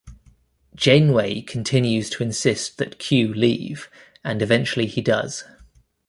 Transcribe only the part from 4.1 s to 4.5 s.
and